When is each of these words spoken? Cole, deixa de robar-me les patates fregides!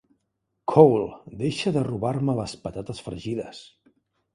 Cole, 0.73 1.11
deixa 1.43 1.75
de 1.77 1.85
robar-me 1.91 2.39
les 2.43 2.59
patates 2.67 3.07
fregides! 3.11 3.67